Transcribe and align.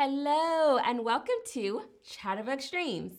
Hello, 0.00 0.78
and 0.78 1.04
welcome 1.04 1.34
to 1.54 1.82
Chatterbox 2.08 2.70
Dreams. 2.70 3.14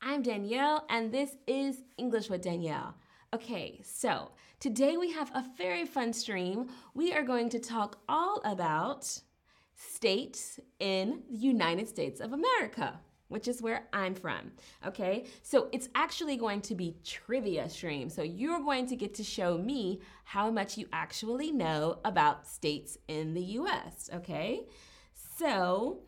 I'm 0.00 0.22
Danielle, 0.22 0.86
and 0.88 1.10
this 1.10 1.30
is 1.48 1.82
English 1.98 2.30
with 2.30 2.42
Danielle. 2.42 2.94
Okay, 3.34 3.80
so 3.82 4.30
today 4.60 4.96
we 4.96 5.10
have 5.10 5.32
a 5.34 5.44
very 5.58 5.84
fun 5.84 6.12
stream. 6.12 6.68
We 6.94 7.12
are 7.12 7.24
going 7.24 7.48
to 7.48 7.58
talk 7.58 7.98
all 8.08 8.40
about 8.44 9.06
states 9.74 10.60
in 10.78 11.22
the 11.28 11.36
United 11.36 11.88
States 11.88 12.20
of 12.20 12.32
America, 12.32 13.00
which 13.26 13.48
is 13.48 13.60
where 13.60 13.88
I'm 13.92 14.14
from. 14.14 14.52
Okay, 14.86 15.24
so 15.42 15.68
it's 15.72 15.88
actually 15.96 16.36
going 16.36 16.60
to 16.60 16.76
be 16.76 16.94
trivia 17.04 17.68
stream. 17.68 18.08
So 18.08 18.22
you're 18.22 18.62
going 18.62 18.86
to 18.86 18.94
get 18.94 19.14
to 19.14 19.24
show 19.24 19.58
me 19.58 20.00
how 20.22 20.48
much 20.48 20.78
you 20.78 20.86
actually 20.92 21.50
know 21.50 21.98
about 22.04 22.46
states 22.46 22.98
in 23.08 23.34
the 23.34 23.42
US. 23.42 24.08
Okay, 24.14 24.68
so 25.40 26.00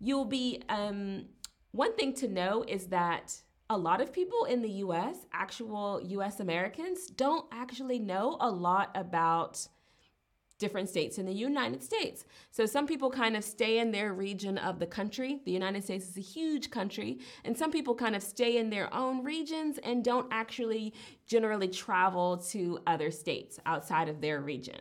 you'll 0.00 0.24
be, 0.24 0.62
um, 0.68 1.26
one 1.70 1.94
thing 1.94 2.12
to 2.14 2.28
know 2.28 2.64
is 2.66 2.86
that 2.86 3.40
a 3.68 3.78
lot 3.78 4.00
of 4.00 4.12
people 4.12 4.44
in 4.44 4.62
the 4.62 4.70
US, 4.84 5.16
actual 5.32 6.00
US 6.02 6.40
Americans, 6.40 7.06
don't 7.06 7.46
actually 7.52 8.00
know 8.00 8.36
a 8.40 8.50
lot 8.50 8.90
about 8.96 9.68
different 10.58 10.88
states 10.88 11.18
in 11.18 11.24
the 11.24 11.32
United 11.32 11.82
States. 11.82 12.24
So 12.50 12.66
some 12.66 12.86
people 12.86 13.10
kind 13.10 13.36
of 13.36 13.44
stay 13.44 13.78
in 13.78 13.92
their 13.92 14.12
region 14.12 14.58
of 14.58 14.78
the 14.78 14.86
country. 14.86 15.40
The 15.46 15.52
United 15.52 15.84
States 15.84 16.08
is 16.08 16.16
a 16.18 16.20
huge 16.20 16.70
country, 16.70 17.20
and 17.44 17.56
some 17.56 17.70
people 17.70 17.94
kind 17.94 18.14
of 18.14 18.22
stay 18.22 18.58
in 18.58 18.68
their 18.70 18.92
own 18.92 19.24
regions 19.24 19.78
and 19.78 20.04
don't 20.04 20.26
actually 20.30 20.92
generally 21.26 21.68
travel 21.68 22.36
to 22.50 22.80
other 22.86 23.10
states 23.10 23.58
outside 23.64 24.08
of 24.08 24.20
their 24.20 24.40
region. 24.40 24.80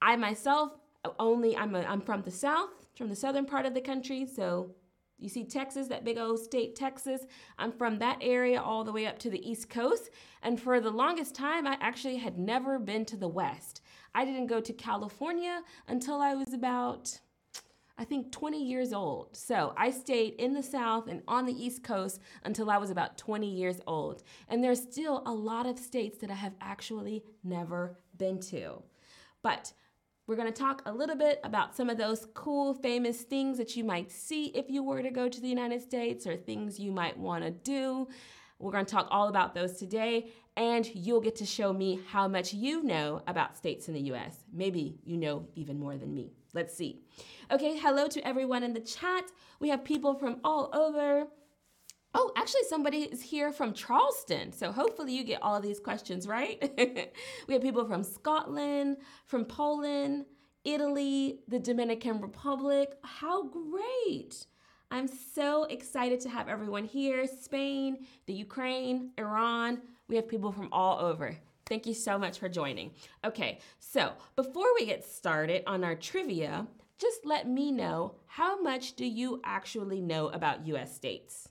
I 0.00 0.14
myself 0.16 0.72
only 1.18 1.56
I'm 1.56 1.74
a, 1.74 1.80
I'm 1.80 2.00
from 2.00 2.22
the 2.22 2.30
south, 2.30 2.86
from 2.98 3.08
the 3.08 3.16
southern 3.16 3.46
part 3.46 3.64
of 3.64 3.72
the 3.72 3.80
country, 3.80 4.26
so 4.26 4.74
you 5.18 5.28
see 5.28 5.44
Texas, 5.44 5.88
that 5.88 6.04
big 6.04 6.18
old 6.18 6.38
state, 6.38 6.76
Texas. 6.76 7.22
I'm 7.58 7.72
from 7.72 7.98
that 7.98 8.18
area 8.20 8.60
all 8.60 8.84
the 8.84 8.92
way 8.92 9.06
up 9.06 9.18
to 9.20 9.30
the 9.30 9.48
East 9.48 9.68
Coast. 9.68 10.10
And 10.42 10.60
for 10.60 10.80
the 10.80 10.90
longest 10.90 11.34
time, 11.34 11.66
I 11.66 11.76
actually 11.80 12.16
had 12.16 12.38
never 12.38 12.78
been 12.78 13.04
to 13.06 13.16
the 13.16 13.28
West. 13.28 13.80
I 14.14 14.24
didn't 14.24 14.46
go 14.46 14.60
to 14.60 14.72
California 14.72 15.62
until 15.88 16.20
I 16.20 16.34
was 16.34 16.52
about, 16.52 17.18
I 17.96 18.04
think, 18.04 18.30
20 18.30 18.64
years 18.64 18.92
old. 18.92 19.36
So 19.36 19.74
I 19.76 19.90
stayed 19.90 20.34
in 20.34 20.52
the 20.52 20.62
South 20.62 21.08
and 21.08 21.22
on 21.26 21.46
the 21.46 21.64
East 21.64 21.82
Coast 21.82 22.20
until 22.44 22.70
I 22.70 22.78
was 22.78 22.90
about 22.90 23.18
20 23.18 23.48
years 23.48 23.80
old. 23.88 24.22
And 24.48 24.62
there's 24.62 24.80
still 24.80 25.24
a 25.26 25.32
lot 25.32 25.66
of 25.66 25.80
states 25.80 26.18
that 26.18 26.30
I 26.30 26.34
have 26.34 26.54
actually 26.60 27.24
never 27.42 27.98
been 28.16 28.38
to. 28.42 28.82
But 29.42 29.72
we're 30.28 30.36
going 30.36 30.52
to 30.52 30.62
talk 30.62 30.82
a 30.84 30.92
little 30.92 31.16
bit 31.16 31.40
about 31.42 31.74
some 31.74 31.88
of 31.88 31.96
those 31.96 32.28
cool, 32.34 32.74
famous 32.74 33.22
things 33.22 33.56
that 33.56 33.74
you 33.76 33.82
might 33.82 34.12
see 34.12 34.48
if 34.48 34.68
you 34.68 34.82
were 34.82 35.02
to 35.02 35.10
go 35.10 35.26
to 35.26 35.40
the 35.40 35.48
United 35.48 35.80
States 35.80 36.26
or 36.26 36.36
things 36.36 36.78
you 36.78 36.92
might 36.92 37.16
want 37.16 37.42
to 37.42 37.50
do. 37.50 38.06
We're 38.58 38.70
going 38.70 38.84
to 38.84 38.92
talk 38.92 39.08
all 39.10 39.28
about 39.28 39.54
those 39.54 39.78
today, 39.78 40.30
and 40.54 40.86
you'll 40.94 41.22
get 41.22 41.36
to 41.36 41.46
show 41.46 41.72
me 41.72 42.00
how 42.08 42.28
much 42.28 42.52
you 42.52 42.82
know 42.82 43.22
about 43.26 43.56
states 43.56 43.88
in 43.88 43.94
the 43.94 44.02
US. 44.12 44.36
Maybe 44.52 44.98
you 45.02 45.16
know 45.16 45.46
even 45.54 45.78
more 45.78 45.96
than 45.96 46.14
me. 46.14 46.32
Let's 46.52 46.76
see. 46.76 47.00
Okay, 47.50 47.78
hello 47.78 48.06
to 48.08 48.26
everyone 48.26 48.62
in 48.62 48.74
the 48.74 48.80
chat. 48.80 49.24
We 49.60 49.70
have 49.70 49.82
people 49.82 50.14
from 50.14 50.40
all 50.44 50.68
over. 50.74 51.28
Oh, 52.14 52.32
actually, 52.36 52.62
somebody 52.68 53.02
is 53.02 53.20
here 53.20 53.52
from 53.52 53.74
Charleston. 53.74 54.52
So 54.52 54.72
hopefully 54.72 55.14
you 55.14 55.24
get 55.24 55.42
all 55.42 55.56
of 55.56 55.62
these 55.62 55.78
questions 55.78 56.26
right. 56.26 56.58
we 57.46 57.54
have 57.54 57.62
people 57.62 57.86
from 57.86 58.02
Scotland, 58.02 58.96
from 59.26 59.44
Poland, 59.44 60.24
Italy, 60.64 61.40
the 61.48 61.58
Dominican 61.58 62.20
Republic. 62.20 62.94
How 63.02 63.44
great! 63.44 64.46
I'm 64.90 65.06
so 65.06 65.64
excited 65.64 66.18
to 66.20 66.30
have 66.30 66.48
everyone 66.48 66.84
here 66.84 67.26
Spain, 67.26 68.06
the 68.26 68.32
Ukraine, 68.32 69.10
Iran. 69.18 69.82
We 70.08 70.16
have 70.16 70.28
people 70.28 70.50
from 70.50 70.70
all 70.72 70.98
over. 70.98 71.36
Thank 71.66 71.86
you 71.86 71.92
so 71.92 72.18
much 72.18 72.38
for 72.38 72.48
joining. 72.48 72.92
Okay, 73.22 73.58
so 73.78 74.12
before 74.34 74.68
we 74.78 74.86
get 74.86 75.04
started 75.04 75.62
on 75.66 75.84
our 75.84 75.94
trivia, 75.94 76.66
just 76.98 77.26
let 77.26 77.46
me 77.46 77.70
know 77.70 78.14
how 78.26 78.60
much 78.62 78.96
do 78.96 79.04
you 79.04 79.42
actually 79.44 80.00
know 80.00 80.28
about 80.28 80.66
US 80.66 80.94
states? 80.94 81.50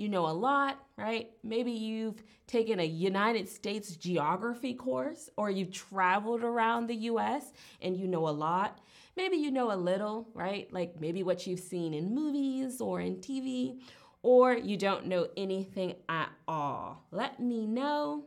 You 0.00 0.08
know 0.08 0.26
a 0.26 0.32
lot, 0.32 0.78
right? 0.96 1.30
Maybe 1.44 1.72
you've 1.72 2.22
taken 2.46 2.80
a 2.80 2.84
United 2.84 3.48
States 3.48 3.94
geography 3.96 4.72
course 4.74 5.28
or 5.36 5.50
you've 5.50 5.72
traveled 5.72 6.42
around 6.42 6.86
the 6.86 6.94
US 6.94 7.52
and 7.82 7.96
you 7.96 8.08
know 8.08 8.26
a 8.26 8.30
lot. 8.30 8.80
Maybe 9.16 9.36
you 9.36 9.50
know 9.50 9.72
a 9.72 9.76
little, 9.76 10.28
right? 10.34 10.72
Like 10.72 10.98
maybe 11.00 11.22
what 11.22 11.46
you've 11.46 11.60
seen 11.60 11.92
in 11.92 12.14
movies 12.14 12.80
or 12.80 13.00
in 13.00 13.16
TV, 13.16 13.80
or 14.22 14.54
you 14.54 14.76
don't 14.76 15.06
know 15.06 15.28
anything 15.36 15.94
at 16.08 16.30
all. 16.48 17.04
Let 17.10 17.40
me 17.40 17.66
know 17.66 18.24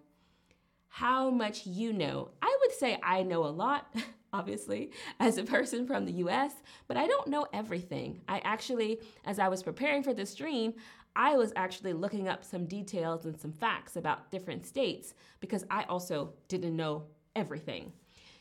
how 0.89 1.31
much 1.31 1.65
you 1.65 1.91
know. 1.91 2.29
I 2.41 2.57
would 2.61 2.71
say 2.71 2.99
I 3.01 3.23
know 3.23 3.45
a 3.45 3.47
lot. 3.47 3.93
obviously, 4.33 4.91
as 5.19 5.37
a 5.37 5.43
person 5.43 5.85
from 5.85 6.05
the 6.05 6.11
US, 6.13 6.53
but 6.87 6.97
I 6.97 7.07
don't 7.07 7.27
know 7.27 7.45
everything. 7.53 8.21
I 8.27 8.39
actually, 8.39 8.99
as 9.25 9.39
I 9.39 9.47
was 9.47 9.63
preparing 9.63 10.03
for 10.03 10.13
this 10.13 10.31
stream, 10.31 10.73
I 11.15 11.35
was 11.35 11.53
actually 11.55 11.93
looking 11.93 12.27
up 12.27 12.43
some 12.43 12.65
details 12.65 13.25
and 13.25 13.39
some 13.39 13.51
facts 13.51 13.95
about 13.95 14.31
different 14.31 14.65
states 14.65 15.13
because 15.39 15.65
I 15.69 15.83
also 15.83 16.33
didn't 16.47 16.75
know 16.75 17.05
everything. 17.35 17.91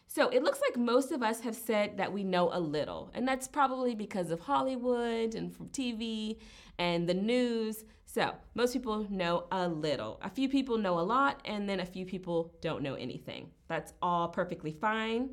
So 0.06 0.28
it 0.28 0.43
looks 0.43 0.60
like 0.60 0.77
most 0.77 1.10
of 1.10 1.22
us 1.22 1.41
have 1.41 1.56
said 1.56 1.97
that 1.97 2.12
we 2.12 2.22
know 2.22 2.50
a 2.53 2.60
little, 2.60 3.10
and 3.15 3.27
that's 3.27 3.49
probably 3.49 3.94
because 3.94 4.31
of 4.31 4.41
Hollywood 4.41 5.34
and 5.34 5.55
from 5.55 5.69
TV 5.69 6.37
and 6.78 7.09
the 7.09 7.15
news. 7.15 7.84
So 8.05 8.34
most 8.55 8.75
people 8.75 9.06
know 9.09 9.47
a 9.50 9.66
little. 9.66 10.21
A 10.21 10.28
few 10.28 10.50
people 10.50 10.77
know 10.77 10.99
a 10.99 11.00
lot, 11.00 11.41
and 11.47 11.66
then 11.66 11.81
a 11.81 11.87
few 11.87 12.04
people 12.04 12.53
don't 12.60 12.83
know 12.83 12.94
anything. 12.94 13.49
That's 13.69 13.94
all 14.03 14.28
perfectly 14.28 14.72
fine. 14.72 15.31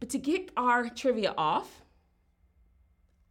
But 0.00 0.10
to 0.10 0.18
kick 0.18 0.50
our 0.56 0.88
trivia 0.88 1.32
off, 1.38 1.84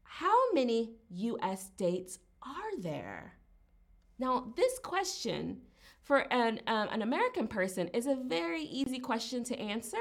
how 0.03 0.53
many 0.53 0.93
US 1.09 1.65
states 1.65 2.19
are 2.45 2.81
there? 2.81 3.33
Now, 4.19 4.53
this 4.55 4.79
question 4.79 5.61
for 6.01 6.31
an, 6.31 6.61
um, 6.67 6.87
an 6.91 7.01
American 7.01 7.47
person 7.47 7.87
is 7.89 8.05
a 8.05 8.15
very 8.15 8.63
easy 8.63 8.99
question 8.99 9.43
to 9.45 9.59
answer. 9.59 9.97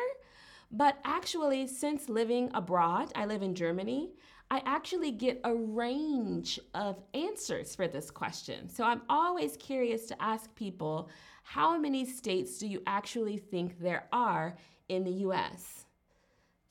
But 0.70 0.98
actually, 1.04 1.66
since 1.66 2.08
living 2.08 2.50
abroad, 2.52 3.12
I 3.14 3.26
live 3.26 3.42
in 3.42 3.54
Germany, 3.54 4.10
I 4.50 4.62
actually 4.66 5.12
get 5.12 5.40
a 5.44 5.54
range 5.54 6.60
of 6.74 7.02
answers 7.14 7.74
for 7.74 7.88
this 7.88 8.10
question. 8.10 8.68
So 8.68 8.84
I'm 8.84 9.02
always 9.08 9.56
curious 9.56 10.06
to 10.06 10.22
ask 10.22 10.54
people 10.54 11.08
how 11.42 11.78
many 11.78 12.04
states 12.04 12.58
do 12.58 12.66
you 12.66 12.82
actually 12.86 13.38
think 13.38 13.78
there 13.78 14.06
are 14.12 14.56
in 14.88 15.04
the 15.04 15.12
US? 15.28 15.86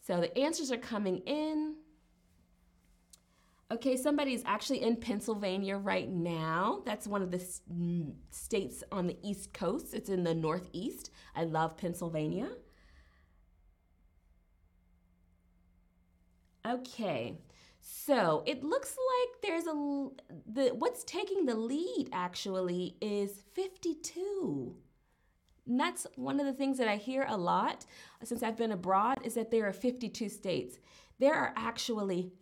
So 0.01 0.19
the 0.19 0.38
answers 0.38 0.72
are 0.72 0.78
coming 0.78 1.19
in. 1.19 1.75
Okay, 3.73 3.97
somebody's 3.97 4.44
actually 4.45 4.84
in 4.84 4.97
Pennsylvania 4.97 5.78
right 5.78 6.07
now. 6.07 6.84
That's 6.85 7.07
one 7.07 7.23
of 7.23 7.31
the 7.31 7.44
states 8.29 8.84
on 8.91 9.07
the 9.07 9.17
East 9.23 9.51
Coast. 9.51 9.95
It's 9.95 10.09
in 10.09 10.23
the 10.23 10.35
Northeast. 10.35 11.09
I 11.35 11.45
love 11.45 11.75
Pennsylvania. 11.75 12.50
Okay, 16.69 17.39
so 17.81 18.44
it 18.45 18.63
looks 18.63 18.95
like 18.95 19.41
there's 19.41 19.66
a 19.66 20.07
the 20.53 20.69
what's 20.75 21.03
taking 21.03 21.47
the 21.47 21.55
lead 21.55 22.09
actually 22.13 22.95
is 23.01 23.41
52. 23.55 24.75
And 25.66 25.79
that's 25.79 26.05
one 26.16 26.40
of 26.40 26.45
the 26.45 26.53
things 26.53 26.78
that 26.78 26.88
I 26.88 26.97
hear 26.97 27.25
a 27.28 27.38
lot 27.38 27.88
since 28.23 28.44
I've 28.44 28.57
been 28.57 28.72
abroad 28.72 29.17
is 29.23 29.34
that 29.34 29.50
there 29.50 29.67
are 29.67 29.73
52 29.73 30.29
states. 30.29 30.78
There 31.19 31.34
are 31.34 31.53
actually 31.55 32.34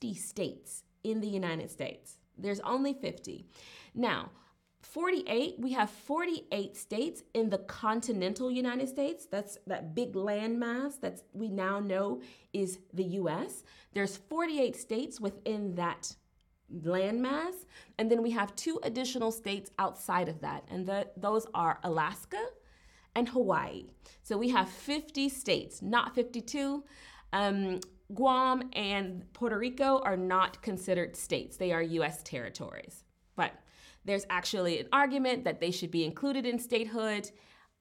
50 0.00 0.14
states 0.14 0.84
in 1.02 1.20
the 1.20 1.28
United 1.28 1.70
States. 1.70 2.18
There's 2.36 2.60
only 2.60 2.94
50. 2.94 3.46
Now, 3.94 4.30
48, 4.80 5.56
we 5.58 5.72
have 5.72 5.90
48 5.90 6.76
states 6.76 7.24
in 7.34 7.50
the 7.50 7.58
continental 7.58 8.50
United 8.50 8.88
States. 8.88 9.26
That's 9.26 9.58
that 9.66 9.94
big 9.94 10.12
landmass 10.12 11.00
that 11.00 11.22
we 11.32 11.48
now 11.48 11.80
know 11.80 12.20
is 12.52 12.78
the 12.92 13.04
US. 13.22 13.64
There's 13.92 14.16
48 14.16 14.76
states 14.76 15.20
within 15.20 15.74
that 15.74 16.14
landmass. 16.72 17.66
And 17.98 18.08
then 18.08 18.22
we 18.22 18.30
have 18.30 18.54
two 18.54 18.78
additional 18.84 19.32
states 19.32 19.70
outside 19.80 20.28
of 20.28 20.40
that, 20.42 20.64
and 20.70 20.88
those 21.16 21.46
are 21.54 21.80
Alaska 21.82 22.44
and 23.16 23.28
Hawaii. 23.28 23.86
So 24.22 24.38
we 24.38 24.50
have 24.50 24.68
50 24.68 25.28
states, 25.28 25.82
not 25.82 26.14
52. 26.14 26.84
Um, 27.32 27.80
Guam 28.14 28.70
and 28.72 29.30
Puerto 29.32 29.58
Rico 29.58 30.00
are 30.04 30.16
not 30.16 30.62
considered 30.62 31.16
states, 31.16 31.56
they 31.56 31.72
are 31.72 31.82
US 31.82 32.22
territories. 32.22 33.04
But 33.36 33.52
there's 34.04 34.26
actually 34.30 34.80
an 34.80 34.88
argument 34.92 35.44
that 35.44 35.60
they 35.60 35.70
should 35.70 35.90
be 35.90 36.04
included 36.04 36.46
in 36.46 36.58
statehood. 36.58 37.30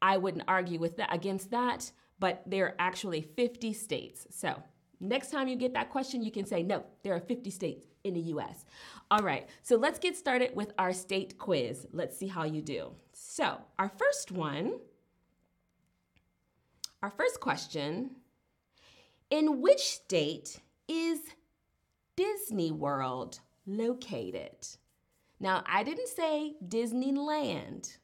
I 0.01 0.18
wouldn't 0.18 0.44
argue 0.47 0.79
with 0.79 0.97
that 0.97 1.13
against 1.13 1.51
that, 1.51 1.91
but 2.19 2.44
there 2.45 2.65
are 2.65 2.75
actually 2.79 3.21
50 3.21 3.74
states. 3.74 4.27
So 4.29 4.62
Next 5.00 5.31
time 5.31 5.47
you 5.47 5.56
get 5.56 5.74
that 5.74 5.89
question, 5.89 6.24
you 6.24 6.31
can 6.31 6.45
say, 6.45 6.63
no, 6.63 6.83
there 7.03 7.13
are 7.13 7.19
50 7.19 7.50
states 7.50 7.85
in 8.03 8.13
the 8.13 8.21
US. 8.21 8.65
All 9.12 9.19
right, 9.19 9.47
so 9.62 9.75
let's 9.75 10.00
get 10.00 10.15
started 10.15 10.56
with 10.56 10.74
our 10.77 10.91
state 10.91 11.38
quiz. 11.38 11.85
Let's 11.91 12.18
see 12.18 12.27
how 12.27 12.45
you 12.45 12.62
do. 12.62 12.91
So, 13.13 13.57
our 13.77 13.89
first 13.89 14.31
one, 14.31 14.79
our 17.03 17.12
first 17.12 17.39
question 17.39 18.12
In 19.29 19.62
which 19.62 19.81
state 19.81 20.62
is 20.88 21.19
Disney 22.15 22.71
World 22.71 23.39
located? 23.65 24.68
Now, 25.39 25.63
I 25.68 25.83
didn't 25.83 26.07
say 26.07 26.56
Disneyland. 26.65 27.97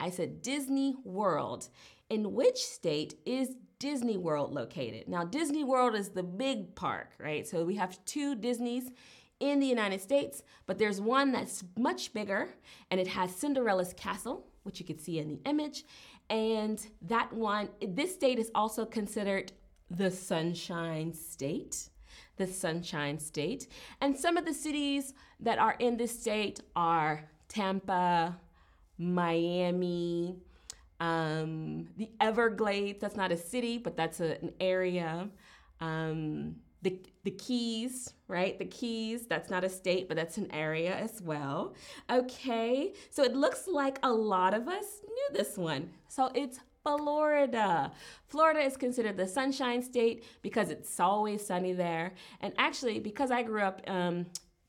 I 0.00 0.08
said 0.08 0.40
Disney 0.40 0.96
World. 1.04 1.68
In 2.08 2.32
which 2.32 2.56
state 2.56 3.14
is 3.26 3.54
Disney 3.78 4.16
World 4.16 4.52
located? 4.52 5.08
Now, 5.08 5.24
Disney 5.24 5.62
World 5.62 5.94
is 5.94 6.08
the 6.08 6.22
big 6.22 6.74
park, 6.74 7.10
right? 7.18 7.46
So 7.46 7.64
we 7.64 7.76
have 7.76 8.02
two 8.06 8.34
Disneys 8.34 8.90
in 9.40 9.60
the 9.60 9.66
United 9.66 10.00
States, 10.00 10.42
but 10.66 10.78
there's 10.78 11.00
one 11.02 11.32
that's 11.32 11.64
much 11.78 12.14
bigger 12.14 12.48
and 12.90 12.98
it 12.98 13.08
has 13.08 13.34
Cinderella's 13.34 13.92
castle, 13.92 14.46
which 14.62 14.80
you 14.80 14.86
can 14.86 14.98
see 14.98 15.18
in 15.18 15.28
the 15.28 15.40
image. 15.44 15.84
And 16.30 16.84
that 17.02 17.32
one, 17.32 17.68
this 17.86 18.14
state 18.14 18.38
is 18.38 18.50
also 18.54 18.86
considered 18.86 19.52
the 19.90 20.10
Sunshine 20.10 21.12
State 21.12 21.90
the 22.40 22.46
Sunshine 22.46 23.18
State. 23.18 23.68
And 24.00 24.16
some 24.16 24.36
of 24.38 24.46
the 24.46 24.54
cities 24.54 25.12
that 25.40 25.58
are 25.58 25.76
in 25.78 25.98
this 25.98 26.18
state 26.18 26.60
are 26.74 27.28
Tampa, 27.48 28.38
Miami, 28.98 30.36
um, 31.00 31.86
the 31.98 32.08
Everglades. 32.18 33.00
That's 33.00 33.16
not 33.16 33.30
a 33.30 33.36
city, 33.36 33.76
but 33.76 33.96
that's 33.96 34.20
a, 34.20 34.40
an 34.40 34.52
area. 34.58 35.28
Um, 35.80 36.56
the, 36.82 36.98
the 37.24 37.30
Keys, 37.32 38.14
right? 38.26 38.58
The 38.58 38.64
Keys, 38.64 39.26
that's 39.26 39.50
not 39.50 39.62
a 39.62 39.68
state, 39.68 40.08
but 40.08 40.16
that's 40.16 40.38
an 40.38 40.50
area 40.50 40.96
as 40.96 41.20
well. 41.20 41.74
Okay, 42.10 42.94
so 43.10 43.22
it 43.22 43.34
looks 43.34 43.68
like 43.68 43.98
a 44.02 44.10
lot 44.10 44.54
of 44.54 44.66
us 44.66 45.02
knew 45.06 45.38
this 45.38 45.58
one. 45.58 45.90
So 46.08 46.30
it's 46.34 46.58
Florida. 46.84 47.92
Florida 48.26 48.60
is 48.60 48.76
considered 48.76 49.16
the 49.16 49.26
sunshine 49.26 49.82
state 49.82 50.24
because 50.42 50.70
it's 50.70 50.98
always 50.98 51.46
sunny 51.46 51.72
there. 51.72 52.14
And 52.40 52.54
actually, 52.58 52.98
because 53.00 53.30
I 53.30 53.42
grew 53.42 53.62
up 53.62 53.82
um, 53.86 54.26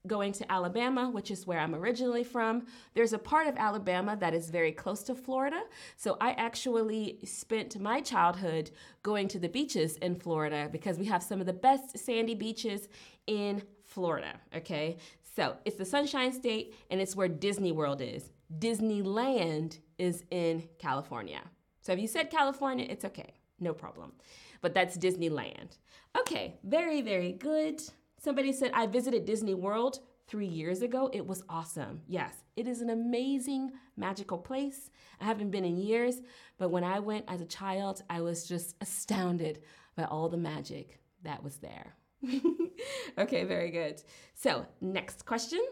going 0.07 0.33
to 0.33 0.51
Alabama, 0.51 1.09
which 1.09 1.31
is 1.31 1.47
where 1.47 1.59
I'm 1.59 1.75
originally 1.75 2.23
from, 2.23 2.65
there's 2.95 3.13
a 3.13 3.19
part 3.19 3.47
of 3.47 3.55
Alabama 3.57 4.17
that 4.19 4.33
is 4.33 4.49
very 4.49 4.71
close 4.71 5.03
to 5.03 5.15
Florida. 5.15 5.61
So 5.95 6.17
I 6.19 6.31
actually 6.31 7.19
spent 7.23 7.79
my 7.79 8.01
childhood 8.01 8.71
going 9.03 9.27
to 9.29 9.39
the 9.39 9.49
beaches 9.49 9.97
in 9.97 10.15
Florida 10.15 10.69
because 10.71 10.97
we 10.97 11.05
have 11.05 11.23
some 11.23 11.39
of 11.39 11.45
the 11.45 11.53
best 11.53 11.97
sandy 11.97 12.35
beaches 12.35 12.89
in 13.27 13.61
Florida. 13.85 14.33
Okay. 14.55 14.97
So 15.35 15.55
it's 15.63 15.77
the 15.77 15.85
Sunshine 15.85 16.33
State 16.33 16.75
and 16.89 16.99
it's 16.99 17.15
where 17.15 17.29
Disney 17.29 17.71
World 17.71 18.01
is. 18.01 18.31
Disneyland 18.59 19.77
is 19.97 20.23
in 20.29 20.67
California. 20.77 21.41
So 21.81 21.93
if 21.93 21.99
you 21.99 22.07
said 22.07 22.29
California, 22.29 22.85
it's 22.89 23.05
okay, 23.05 23.33
no 23.59 23.73
problem. 23.73 24.13
But 24.61 24.73
that's 24.73 24.97
Disneyland. 24.97 25.77
Okay, 26.19 26.59
very, 26.63 27.01
very 27.01 27.31
good. 27.31 27.81
Somebody 28.17 28.53
said, 28.53 28.71
I 28.73 28.85
visited 28.85 29.25
Disney 29.25 29.55
World 29.55 29.99
three 30.27 30.47
years 30.47 30.81
ago. 30.81 31.09
It 31.11 31.25
was 31.25 31.43
awesome. 31.49 32.01
Yes, 32.07 32.43
it 32.55 32.67
is 32.67 32.81
an 32.81 32.89
amazing, 32.89 33.71
magical 33.97 34.37
place. 34.37 34.91
I 35.19 35.25
haven't 35.25 35.51
been 35.51 35.65
in 35.65 35.77
years, 35.77 36.21
but 36.57 36.69
when 36.69 36.83
I 36.83 36.99
went 36.99 37.25
as 37.27 37.41
a 37.41 37.45
child, 37.45 38.03
I 38.09 38.21
was 38.21 38.47
just 38.47 38.75
astounded 38.79 39.61
by 39.95 40.03
all 40.03 40.29
the 40.29 40.37
magic 40.37 40.99
that 41.23 41.43
was 41.43 41.57
there. 41.57 41.95
okay, 43.17 43.43
very 43.43 43.71
good. 43.71 44.01
So, 44.35 44.67
next 44.79 45.25
question 45.25 45.63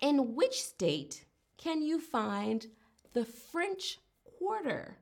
In 0.00 0.34
which 0.34 0.62
state 0.62 1.24
can 1.56 1.82
you 1.82 2.00
find 2.00 2.66
the 3.12 3.24
French 3.24 4.00
Quarter. 4.38 4.96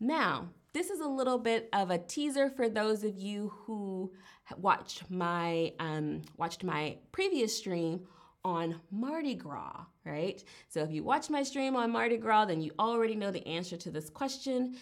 Now, 0.00 0.48
this 0.72 0.90
is 0.90 1.00
a 1.00 1.08
little 1.08 1.38
bit 1.38 1.68
of 1.72 1.90
a 1.90 1.98
teaser 1.98 2.50
for 2.50 2.68
those 2.68 3.04
of 3.04 3.16
you 3.16 3.52
who 3.64 4.12
watched 4.56 5.08
my 5.10 5.72
um, 5.78 6.22
watched 6.36 6.64
my 6.64 6.98
previous 7.12 7.56
stream 7.56 8.06
on 8.44 8.80
Mardi 8.90 9.34
Gras, 9.34 9.84
right? 10.04 10.42
So 10.68 10.82
if 10.82 10.90
you 10.90 11.02
watch 11.02 11.30
my 11.30 11.42
stream 11.42 11.76
on 11.76 11.90
Mardi 11.90 12.16
Gras, 12.16 12.46
then 12.46 12.60
you 12.60 12.72
already 12.78 13.14
know 13.14 13.30
the 13.30 13.46
answer 13.46 13.76
to 13.76 13.90
this 13.90 14.10
question. 14.10 14.76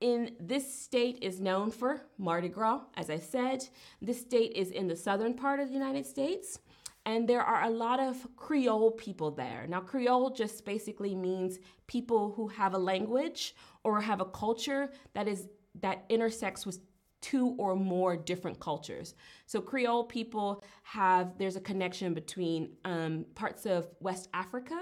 In 0.00 0.32
this 0.40 0.80
state 0.82 1.18
is 1.22 1.40
known 1.40 1.70
for 1.70 2.00
Mardi 2.18 2.48
Gras, 2.48 2.80
as 2.96 3.10
I 3.10 3.18
said. 3.18 3.68
This 4.02 4.20
state 4.20 4.52
is 4.56 4.70
in 4.70 4.88
the 4.88 4.96
southern 4.96 5.34
part 5.34 5.60
of 5.60 5.68
the 5.68 5.74
United 5.74 6.06
States 6.06 6.58
and 7.06 7.28
there 7.28 7.42
are 7.42 7.64
a 7.64 7.70
lot 7.70 8.00
of 8.00 8.26
Creole 8.36 8.90
people 8.92 9.30
there. 9.30 9.66
Now, 9.68 9.80
Creole 9.80 10.30
just 10.30 10.64
basically 10.64 11.14
means 11.14 11.58
people 11.86 12.32
who 12.32 12.48
have 12.48 12.74
a 12.74 12.78
language 12.78 13.54
or 13.82 14.00
have 14.00 14.20
a 14.20 14.24
culture 14.24 14.90
that 15.12 15.28
is 15.28 15.48
that 15.80 16.04
intersects 16.08 16.64
with 16.64 16.78
two 17.20 17.54
or 17.58 17.74
more 17.74 18.16
different 18.16 18.60
cultures. 18.60 19.14
So 19.46 19.60
Creole 19.60 20.04
people 20.04 20.62
have 20.82 21.36
there's 21.38 21.56
a 21.56 21.60
connection 21.60 22.14
between 22.14 22.70
um, 22.84 23.26
parts 23.34 23.66
of 23.66 23.88
West 24.00 24.28
Africa, 24.32 24.80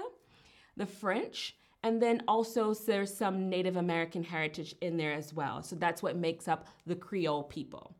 the 0.77 0.85
French, 0.85 1.55
and 1.83 2.01
then 2.01 2.21
also 2.27 2.73
there's 2.73 3.13
some 3.13 3.49
Native 3.49 3.75
American 3.75 4.23
heritage 4.23 4.75
in 4.81 4.97
there 4.97 5.13
as 5.13 5.33
well. 5.33 5.63
So 5.63 5.75
that's 5.75 6.01
what 6.03 6.15
makes 6.15 6.47
up 6.47 6.67
the 6.85 6.95
Creole 6.95 7.43
people. 7.43 7.95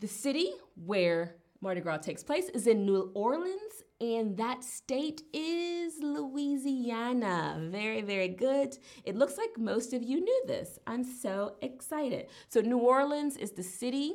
The 0.00 0.08
city 0.08 0.52
where 0.86 1.36
Mardi 1.62 1.82
Gras 1.82 1.98
takes 1.98 2.22
place 2.22 2.48
is 2.48 2.66
in 2.66 2.86
New 2.86 3.10
Orleans, 3.12 3.82
and 4.00 4.34
that 4.38 4.64
state 4.64 5.20
is 5.34 5.92
Louisiana. 6.00 7.58
Very, 7.70 8.00
very 8.00 8.28
good. 8.28 8.78
It 9.04 9.14
looks 9.14 9.36
like 9.36 9.58
most 9.58 9.92
of 9.92 10.02
you 10.02 10.22
knew 10.22 10.42
this. 10.46 10.78
I'm 10.86 11.04
so 11.04 11.56
excited. 11.60 12.28
So, 12.48 12.62
New 12.62 12.78
Orleans 12.78 13.36
is 13.36 13.50
the 13.50 13.62
city, 13.62 14.14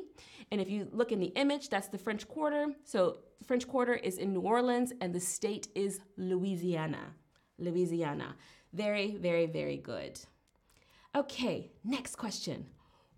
and 0.50 0.60
if 0.60 0.68
you 0.68 0.88
look 0.90 1.12
in 1.12 1.20
the 1.20 1.32
image, 1.36 1.68
that's 1.68 1.86
the 1.86 1.98
French 1.98 2.26
Quarter. 2.26 2.74
So, 2.82 3.18
French 3.46 3.68
Quarter 3.68 3.94
is 3.94 4.18
in 4.18 4.32
New 4.32 4.40
Orleans, 4.40 4.92
and 5.00 5.14
the 5.14 5.20
state 5.20 5.68
is 5.76 6.00
Louisiana. 6.16 7.14
Louisiana. 7.58 8.34
Very, 8.72 9.14
very, 9.18 9.46
very 9.46 9.76
good. 9.76 10.18
Okay, 11.14 11.70
next 11.84 12.16
question. 12.16 12.66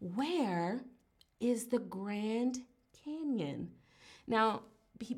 Where 0.00 0.82
is 1.40 1.68
the 1.68 1.78
Grand 1.78 2.58
Canyon? 3.02 3.70
Now, 4.28 4.60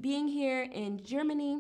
being 0.00 0.28
here 0.28 0.62
in 0.62 1.02
Germany, 1.02 1.58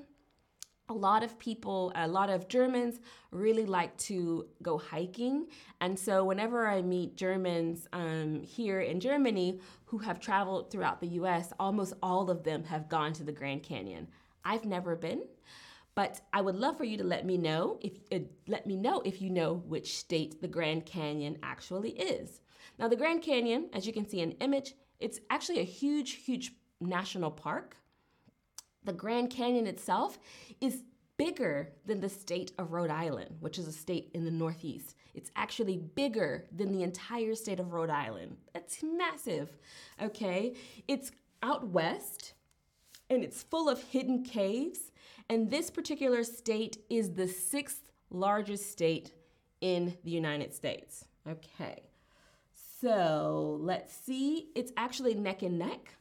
a 0.88 0.94
lot 0.94 1.24
of 1.24 1.36
people, 1.38 1.92
a 1.96 2.06
lot 2.06 2.30
of 2.30 2.48
Germans 2.48 3.00
really 3.32 3.66
like 3.66 3.96
to 3.98 4.46
go 4.62 4.78
hiking. 4.78 5.48
And 5.80 5.98
so, 5.98 6.24
whenever 6.24 6.68
I 6.68 6.80
meet 6.80 7.16
Germans 7.16 7.88
um, 7.92 8.42
here 8.42 8.80
in 8.80 9.00
Germany 9.00 9.60
who 9.86 9.98
have 9.98 10.20
traveled 10.20 10.70
throughout 10.70 11.00
the 11.00 11.08
US, 11.08 11.52
almost 11.58 11.94
all 12.02 12.30
of 12.30 12.44
them 12.44 12.62
have 12.64 12.88
gone 12.88 13.12
to 13.14 13.24
the 13.24 13.32
Grand 13.32 13.64
Canyon. 13.64 14.06
I've 14.44 14.64
never 14.64 14.94
been, 14.94 15.22
but 15.96 16.20
I 16.32 16.40
would 16.40 16.56
love 16.56 16.78
for 16.78 16.84
you 16.84 16.96
to 16.98 17.04
let 17.04 17.26
me 17.26 17.36
know 17.36 17.78
if 17.80 17.92
uh, 18.12 18.24
let 18.46 18.64
me 18.64 18.76
know 18.76 19.00
if 19.04 19.20
you 19.20 19.28
know 19.28 19.54
which 19.66 19.96
state 19.98 20.40
the 20.40 20.48
Grand 20.48 20.86
Canyon 20.86 21.38
actually 21.42 21.90
is. 21.90 22.40
Now, 22.78 22.86
the 22.86 22.96
Grand 22.96 23.22
Canyon, 23.22 23.70
as 23.72 23.88
you 23.88 23.92
can 23.92 24.08
see 24.08 24.20
in 24.20 24.32
image, 24.32 24.74
it's 25.00 25.18
actually 25.30 25.60
a 25.60 25.64
huge, 25.64 26.12
huge 26.24 26.52
National 26.80 27.30
Park, 27.30 27.76
the 28.84 28.92
Grand 28.92 29.30
Canyon 29.30 29.66
itself 29.66 30.18
is 30.60 30.82
bigger 31.16 31.70
than 31.84 32.00
the 32.00 32.08
state 32.08 32.52
of 32.58 32.72
Rhode 32.72 32.90
Island, 32.90 33.36
which 33.40 33.58
is 33.58 33.68
a 33.68 33.72
state 33.72 34.10
in 34.14 34.24
the 34.24 34.30
Northeast. 34.30 34.96
It's 35.14 35.30
actually 35.36 35.76
bigger 35.76 36.46
than 36.50 36.72
the 36.72 36.82
entire 36.82 37.34
state 37.34 37.60
of 37.60 37.74
Rhode 37.74 37.90
Island. 37.90 38.38
That's 38.54 38.82
massive, 38.82 39.50
okay? 40.00 40.54
It's 40.88 41.12
out 41.42 41.68
west 41.68 42.32
and 43.10 43.22
it's 43.22 43.42
full 43.42 43.68
of 43.68 43.82
hidden 43.82 44.22
caves. 44.22 44.92
And 45.28 45.50
this 45.50 45.70
particular 45.70 46.24
state 46.24 46.78
is 46.88 47.10
the 47.10 47.28
sixth 47.28 47.90
largest 48.10 48.70
state 48.70 49.12
in 49.60 49.96
the 50.04 50.10
United 50.10 50.54
States. 50.54 51.04
Okay, 51.28 51.82
so 52.80 53.58
let's 53.60 53.94
see. 53.94 54.48
It's 54.54 54.72
actually 54.76 55.14
neck 55.14 55.42
and 55.42 55.58
neck 55.58 55.96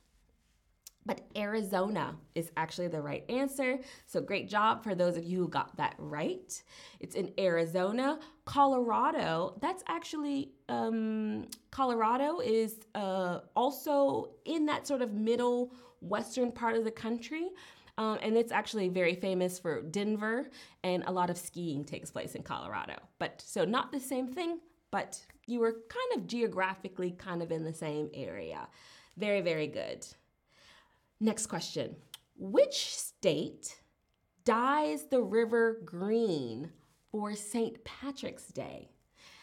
but 1.06 1.22
Arizona 1.36 2.15
is 2.36 2.51
actually 2.58 2.88
the 2.88 3.01
right 3.01 3.24
answer. 3.29 3.79
So 4.06 4.22
great 4.22 4.48
job 4.50 4.84
for 4.84 4.96
those 4.96 5.18
of 5.18 5.24
you 5.24 5.39
who 5.39 5.48
got 5.48 5.75
that 5.77 5.96
right. 5.98 6.62
It's 7.00 7.15
in 7.15 7.32
Arizona. 7.39 8.20
Colorado, 8.46 9.58
that's 9.62 9.84
actually, 9.88 10.51
um, 10.68 11.48
Colorado 11.72 12.39
is 12.39 12.79
uh, 12.96 13.39
also 13.56 14.32
in 14.46 14.65
that 14.68 14.86
sort 14.86 15.01
of 15.01 15.13
middle 15.13 15.74
western 16.01 16.51
part 16.51 16.75
of 16.75 16.84
the 16.84 16.91
country. 16.91 17.50
Um, 17.98 18.18
and 18.22 18.38
it's 18.38 18.53
actually 18.53 18.88
very 18.88 19.15
famous 19.15 19.60
for 19.60 19.82
Denver, 19.82 20.50
and 20.86 21.03
a 21.06 21.12
lot 21.12 21.29
of 21.29 21.38
skiing 21.38 21.84
takes 21.84 22.10
place 22.10 22.34
in 22.34 22.44
Colorado. 22.44 22.96
But 23.20 23.44
so 23.46 23.65
not 23.65 23.91
the 23.91 24.00
same 24.00 24.32
thing, 24.32 24.60
but 24.89 25.20
you 25.48 25.60
were 25.60 25.74
kind 25.74 26.15
of 26.22 26.25
geographically 26.25 27.12
kind 27.12 27.44
of 27.44 27.51
in 27.51 27.65
the 27.65 27.74
same 27.74 28.10
area. 28.13 28.70
Very, 29.18 29.41
very 29.41 29.68
good. 29.68 30.08
Next 31.19 31.47
question 31.47 31.95
Which 32.38 32.95
state 32.95 33.81
dyes 34.45 35.05
the 35.05 35.21
river 35.21 35.81
green 35.83 36.71
for 37.11 37.35
St. 37.35 37.83
Patrick's 37.83 38.47
Day? 38.47 38.91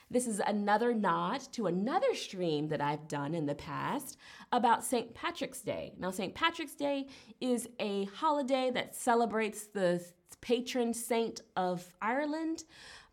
This 0.09 0.29
is 0.29 0.41
another 0.47 0.95
nod 0.95 1.41
to 1.53 1.67
another 1.67 2.15
stream 2.15 2.69
that 2.69 2.81
I've 2.81 3.09
done 3.09 3.35
in 3.35 3.47
the 3.47 3.57
past 3.57 4.17
about 4.53 4.85
St. 4.85 5.13
Patrick's 5.15 5.63
Day. 5.63 5.95
Now, 5.99 6.13
St. 6.13 6.33
Patrick's 6.33 6.77
Day 6.77 7.09
is 7.41 7.69
a 7.81 8.05
holiday 8.05 8.71
that 8.71 8.95
celebrates 8.95 9.67
the 9.67 10.05
patron 10.41 10.95
saint 10.95 11.41
of 11.57 11.85
Ireland, 12.01 12.65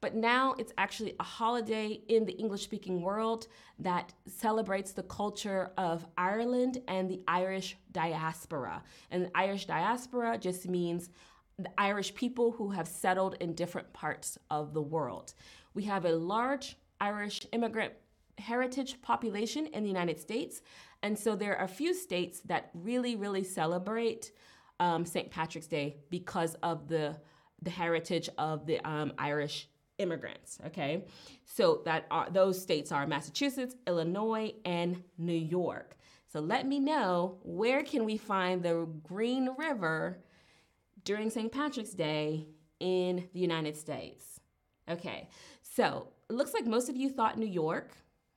but 0.01 0.15
now 0.15 0.53
it's 0.57 0.73
actually 0.77 1.15
a 1.19 1.23
holiday 1.23 2.01
in 2.09 2.25
the 2.25 2.33
English 2.33 2.63
speaking 2.63 3.01
world 3.01 3.47
that 3.79 4.13
celebrates 4.27 4.91
the 4.91 5.03
culture 5.03 5.71
of 5.77 6.05
Ireland 6.17 6.81
and 6.87 7.09
the 7.09 7.23
Irish 7.27 7.77
diaspora. 7.91 8.83
And 9.11 9.25
the 9.25 9.31
Irish 9.33 9.65
diaspora 9.65 10.37
just 10.37 10.67
means 10.67 11.09
the 11.57 11.71
Irish 11.77 12.13
people 12.15 12.51
who 12.51 12.71
have 12.71 12.87
settled 12.87 13.35
in 13.39 13.53
different 13.53 13.93
parts 13.93 14.37
of 14.49 14.73
the 14.73 14.81
world. 14.81 15.33
We 15.73 15.83
have 15.83 16.05
a 16.05 16.11
large 16.11 16.75
Irish 16.99 17.45
immigrant 17.51 17.93
heritage 18.37 19.01
population 19.01 19.67
in 19.67 19.83
the 19.83 19.89
United 19.89 20.19
States. 20.19 20.61
And 21.01 21.17
so 21.17 21.35
there 21.35 21.57
are 21.57 21.65
a 21.65 21.69
few 21.69 21.93
states 21.93 22.41
that 22.41 22.71
really, 22.73 23.15
really 23.15 23.43
celebrate 23.43 24.31
um, 24.83 25.05
St. 25.05 25.31
Patrick's 25.31 25.67
Day 25.67 25.95
because 26.09 26.55
of 26.61 26.89
the, 26.89 27.15
the 27.61 27.69
heritage 27.69 28.29
of 28.37 28.65
the 28.65 28.79
um, 28.87 29.13
Irish 29.17 29.69
immigrants. 29.97 30.59
Okay, 30.67 31.05
so 31.45 31.81
that 31.85 32.05
are 32.11 32.29
those 32.29 32.61
states 32.61 32.91
are 32.91 33.07
Massachusetts, 33.07 33.75
Illinois, 33.87 34.53
and 34.65 35.01
New 35.17 35.31
York. 35.31 35.97
So 36.27 36.41
let 36.41 36.67
me 36.67 36.79
know 36.79 37.37
where 37.43 37.83
can 37.83 38.03
we 38.03 38.17
find 38.17 38.61
the 38.61 38.87
Green 39.03 39.49
River 39.57 40.19
during 41.05 41.29
St. 41.29 41.51
Patrick's 41.51 41.91
Day 41.93 42.47
in 42.79 43.29
the 43.33 43.39
United 43.39 43.77
States. 43.77 44.41
Okay, 44.89 45.29
so 45.61 46.09
it 46.29 46.33
looks 46.33 46.53
like 46.53 46.65
most 46.65 46.89
of 46.89 46.97
you 46.97 47.09
thought 47.09 47.37
New 47.37 47.45
York. 47.45 47.91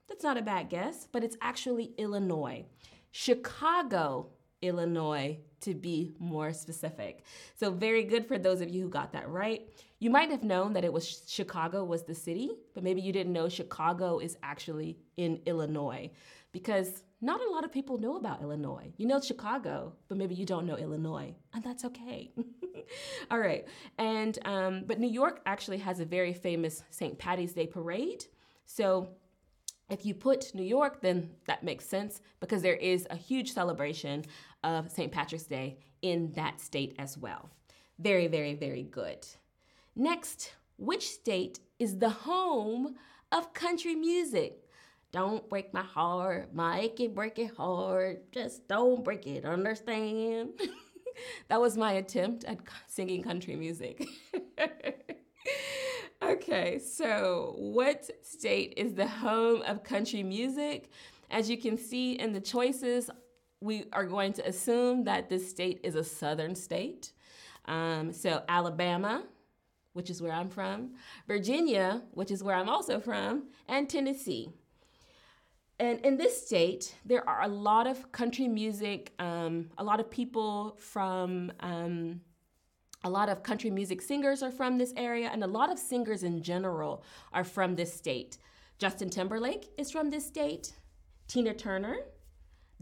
That's 0.09 0.23
not 0.23 0.39
a 0.39 0.43
bad 0.43 0.69
guess, 0.69 1.09
but 1.11 1.25
it's 1.25 1.37
actually 1.41 1.93
Illinois. 1.99 2.67
Chicago, 3.11 4.29
Illinois, 4.67 5.39
to 5.61 5.75
be 5.75 6.15
more 6.19 6.53
specific. 6.53 7.25
So 7.55 7.71
very 7.71 8.05
good 8.05 8.27
for 8.27 8.39
those 8.39 8.61
of 8.61 8.69
you 8.69 8.83
who 8.83 8.89
got 8.89 9.13
that 9.13 9.29
right. 9.29 9.69
You 9.99 10.11
might 10.11 10.31
have 10.31 10.43
known 10.43 10.75
that 10.75 10.85
it 10.85 10.93
was 10.93 11.23
Chicago 11.27 11.83
was 11.85 12.03
the 12.03 12.15
city, 12.15 12.51
but 12.75 12.83
maybe 12.85 13.01
you 13.01 13.13
didn't 13.13 13.33
know 13.33 13.49
Chicago 13.49 14.19
is 14.19 14.37
actually 14.43 14.99
in 15.17 15.41
Illinois 15.47 16.11
because 16.53 17.03
not 17.21 17.41
a 17.41 17.51
lot 17.51 17.65
of 17.65 17.73
people 17.73 17.99
know 17.99 18.17
about 18.17 18.43
Illinois. 18.43 18.93
You 18.99 19.07
know 19.07 19.21
Chicago, 19.21 19.95
but 20.09 20.19
maybe 20.19 20.35
you 20.35 20.45
don't 20.45 20.67
know 20.67 20.77
Illinois, 20.77 21.35
and 21.55 21.65
that's 21.65 21.85
okay. 21.87 22.31
All 23.31 23.39
right, 23.39 23.67
and 23.99 24.39
um, 24.45 24.85
but 24.87 25.01
New 25.01 25.11
York 25.11 25.41
actually 25.47 25.79
has 25.79 25.99
a 25.99 26.05
very 26.05 26.35
famous 26.35 26.83
St. 26.91 27.19
Patty's 27.19 27.55
Day 27.55 27.67
parade. 27.67 28.27
So 28.67 29.09
if 29.89 30.05
you 30.05 30.15
put 30.15 30.55
New 30.55 30.65
York, 30.65 31.01
then 31.01 31.31
that 31.47 31.63
makes 31.63 31.87
sense 31.87 32.21
because 32.41 32.63
there 32.63 32.75
is 32.75 33.07
a 33.11 33.17
huge 33.17 33.53
celebration 33.53 34.25
of 34.65 34.91
St. 34.91 35.13
Patrick's 35.13 35.45
Day 35.45 35.79
in 36.03 36.33
that 36.33 36.61
state 36.61 36.95
as 36.99 37.17
well. 37.17 37.51
Very, 37.99 38.27
very, 38.27 38.55
very 38.55 38.83
good. 38.83 39.27
Next, 39.95 40.53
which 40.77 41.09
state 41.09 41.61
is 41.79 41.99
the 41.99 42.11
home 42.11 42.97
of 43.33 43.55
country 43.55 43.95
music? 43.95 44.63
Don't 45.13 45.49
break 45.49 45.73
my 45.73 45.83
heart, 45.83 46.55
make 46.55 47.01
it 47.01 47.15
break 47.15 47.39
it 47.39 47.53
hard. 47.57 48.19
Just 48.33 48.69
don't 48.69 49.03
break 49.05 49.27
it, 49.27 49.45
understand? 49.45 50.51
that 51.49 51.61
was 51.61 51.77
my 51.77 51.93
attempt 51.93 52.45
at 52.45 52.59
singing 52.87 53.23
country 53.23 53.57
music. 53.57 54.05
okay, 56.23 56.79
so 56.79 57.55
what 57.57 58.09
state 58.23 58.75
is 58.77 58.95
the 58.95 59.07
home 59.07 59.63
of 59.63 59.83
country 59.83 60.23
music? 60.23 60.91
As 61.31 61.51
you 61.51 61.57
can 61.57 61.77
see 61.77 62.13
in 62.13 62.33
the 62.33 62.41
choices, 62.41 63.11
we 63.61 63.85
are 63.93 64.05
going 64.05 64.33
to 64.35 64.47
assume 64.47 65.05
that 65.05 65.29
this 65.29 65.49
state 65.49 65.81
is 65.83 65.95
a 65.95 66.05
southern 66.05 66.55
state. 66.55 67.13
Um, 67.67 68.13
so, 68.13 68.43
Alabama, 68.49 69.25
which 69.93 70.11
is 70.11 70.23
where 70.23 70.33
I'm 70.33 70.51
from, 70.51 70.91
Virginia, 71.27 72.03
which 72.13 72.31
is 72.31 72.43
where 72.43 72.55
I'm 72.55 72.69
also 72.69 73.01
from, 73.01 73.45
and 73.67 73.89
Tennessee. 73.89 74.51
And 75.79 76.01
in 76.01 76.17
this 76.17 76.47
state, 76.47 76.95
there 77.05 77.29
are 77.29 77.43
a 77.43 77.49
lot 77.49 77.87
of 77.87 78.13
country 78.13 78.49
music, 78.49 79.13
um, 79.19 79.71
a 79.79 79.85
lot 79.85 80.01
of 80.01 80.11
people 80.11 80.77
from, 80.79 81.53
um, 81.61 82.21
a 83.07 83.09
lot 83.09 83.29
of 83.29 83.45
country 83.45 83.71
music 83.71 84.03
singers 84.03 84.43
are 84.43 84.51
from 84.51 84.79
this 84.79 84.93
area, 84.97 85.31
and 85.33 85.45
a 85.45 85.47
lot 85.47 85.71
of 85.71 85.79
singers 85.79 86.25
in 86.25 86.43
general 86.43 87.05
are 87.33 87.45
from 87.45 87.77
this 87.77 87.95
state. 87.95 88.37
Justin 88.79 89.09
Timberlake 89.09 89.69
is 89.79 89.93
from 89.93 90.11
this 90.11 90.27
state, 90.27 90.73
Tina 91.29 91.55
Turner, 91.55 91.99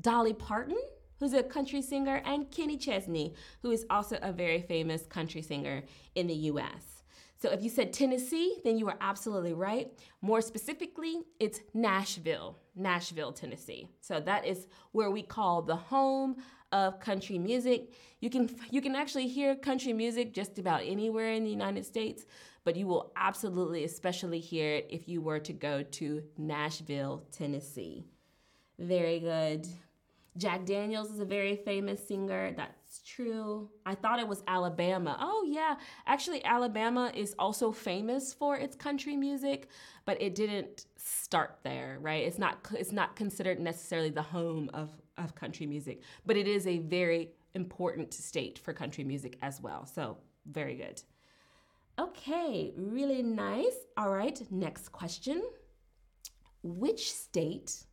Dolly 0.01 0.33
Parton, 0.33 0.81
who's 1.21 1.35
a 1.35 1.43
country 1.43 1.83
singer, 1.83 2.23
and 2.25 2.51
Kenny 2.51 2.79
Chesney, 2.79 3.35
who 3.61 3.71
is 3.71 3.85
also 3.91 4.19
a 4.23 4.33
very 4.33 4.63
famous 4.63 5.05
country 5.05 5.43
singer 5.43 5.83
in 6.15 6.27
the 6.27 6.35
US. 6.51 7.03
So 7.37 7.51
if 7.51 7.63
you 7.63 7.69
said 7.69 7.93
Tennessee, 7.93 8.57
then 8.65 8.79
you 8.79 8.89
are 8.89 8.97
absolutely 9.03 9.53
right. 9.53 9.93
More 10.23 10.41
specifically, 10.41 11.21
it's 11.39 11.61
Nashville, 11.75 12.57
Nashville, 12.77 13.33
Tennessee. 13.33 13.89
So 14.01 14.21
that 14.21 14.47
is 14.47 14.67
where 14.93 15.11
we 15.11 15.23
call 15.23 15.63
the 15.63 15.77
home 15.77 16.37
of 16.73 16.99
country 16.99 17.39
music. 17.39 17.93
You 18.21 18.31
can 18.31 18.51
you 18.71 18.81
can 18.81 18.97
actually 18.97 19.29
hear 19.29 19.55
country 19.55 19.93
music 19.93 20.35
just 20.35 20.59
about 20.59 20.83
anywhere 20.85 21.33
in 21.33 21.45
the 21.45 21.51
United 21.51 21.85
States, 21.87 22.25
but 22.65 22.77
you 22.77 22.87
will 22.87 23.13
absolutely 23.17 23.85
especially 23.85 24.41
hear 24.41 24.75
it 24.77 24.89
if 24.91 25.09
you 25.09 25.21
were 25.21 25.39
to 25.41 25.53
go 25.53 25.83
to 25.83 26.23
Nashville, 26.37 27.23
Tennessee. 27.31 28.05
Very 28.79 29.21
good. 29.21 29.69
Jack 30.37 30.67
Daniels 30.67 31.13
is 31.13 31.21
a 31.21 31.25
very 31.25 31.55
famous 31.55 32.07
singer. 32.07 32.53
True. 33.05 33.71
I 33.87 33.95
thought 33.95 34.21
it 34.21 34.29
was 34.29 34.43
Alabama. 34.47 35.17
Oh, 35.21 35.45
yeah. 35.49 35.77
Actually, 36.07 36.45
Alabama 36.45 37.11
is 37.15 37.35
also 37.39 37.73
famous 37.73 38.33
for 38.33 38.57
its 38.57 38.77
country 38.77 39.17
music, 39.17 39.69
but 40.05 40.21
it 40.21 40.35
didn't 40.35 40.87
start 40.97 41.59
there, 41.63 41.99
right? 42.01 42.25
It's 42.25 42.39
not 42.39 42.67
it's 42.79 42.93
not 42.93 43.17
considered 43.17 43.59
necessarily 43.61 44.11
the 44.11 44.23
home 44.23 44.71
of, 44.75 44.91
of 45.17 45.35
country 45.35 45.67
music, 45.67 46.03
but 46.27 46.37
it 46.37 46.47
is 46.47 46.67
a 46.67 46.79
very 46.79 47.33
important 47.55 48.13
state 48.13 48.59
for 48.59 48.73
country 48.73 49.05
music 49.05 49.39
as 49.43 49.61
well. 49.61 49.87
So, 49.87 50.19
very 50.47 50.77
good. 50.77 51.03
Okay, 51.99 52.73
really 52.77 53.23
nice. 53.23 53.77
All 53.97 54.11
right, 54.11 54.41
next 54.51 54.91
question. 54.91 55.43
Which 56.63 57.13
state 57.13 57.85